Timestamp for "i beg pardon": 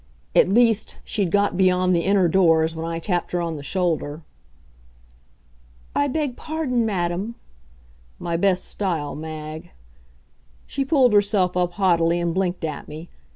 5.95-6.87